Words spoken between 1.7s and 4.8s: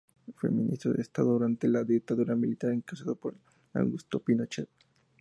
dictadura militar encabezado por Augusto Pinochet.